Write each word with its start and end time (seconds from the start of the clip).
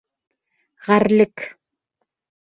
Ғәрлек! 0.87 1.43